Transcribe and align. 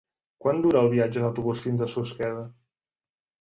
Quant 0.45 0.61
dura 0.63 0.79
el 0.85 0.89
viatge 0.93 1.21
en 1.23 1.27
autobús 1.27 1.61
fins 1.67 1.85
a 1.85 1.89
Susqueda? 1.93 2.43